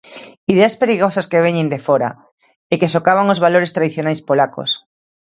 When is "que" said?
1.31-1.43, 2.79-2.91